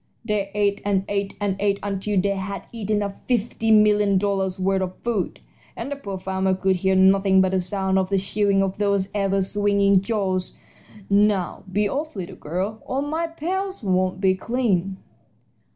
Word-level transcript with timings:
They 0.25 0.49
ate 0.55 0.81
and 0.83 1.05
ate 1.07 1.35
and 1.39 1.55
ate 1.59 1.79
until 1.83 2.19
they 2.19 2.35
had 2.35 2.65
eaten 2.71 3.03
up 3.03 3.21
fifty 3.27 3.69
million 3.69 4.17
dollars' 4.17 4.59
worth 4.59 4.81
of 4.81 4.95
food, 5.03 5.41
and 5.75 5.91
the 5.91 5.95
poor 5.95 6.17
farmer 6.17 6.55
could 6.55 6.77
hear 6.77 6.95
nothing 6.95 7.39
but 7.39 7.51
the 7.51 7.61
sound 7.61 7.99
of 7.99 8.09
the 8.09 8.17
chewing 8.17 8.63
of 8.63 8.79
those 8.79 9.11
ever 9.13 9.43
swinging 9.43 10.01
jaws. 10.01 10.57
Now, 11.07 11.61
be 11.71 11.87
off, 11.87 12.15
little 12.15 12.35
girl, 12.35 12.81
or 12.87 13.03
my 13.03 13.27
pails 13.27 13.83
won't 13.83 14.19
be 14.19 14.33
clean." 14.33 14.97